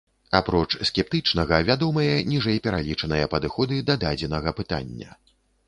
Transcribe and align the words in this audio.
Апроч 0.37 0.71
скептычнага, 0.89 1.59
вядомыя 1.67 2.15
ніжэйпералічаныя 2.31 3.29
падыходы 3.37 3.75
да 3.91 3.99
дадзенага 4.07 4.59
пытання. 4.65 5.09